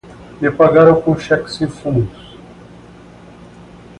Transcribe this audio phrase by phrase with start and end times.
[0.41, 2.35] Me pagaram com um cheque sem fundos.